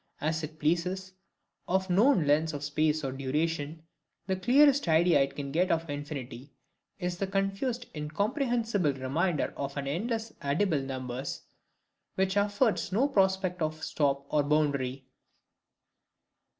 [0.19, 1.13] as it pleases,
[1.67, 3.83] of known lengths of space or duration,
[4.25, 6.51] the clearest idea it can get of infinity,
[6.97, 11.43] is the confused incomprehensible remainder of endless addible numbers,
[12.15, 15.05] which affords no prospect of stop or boundary.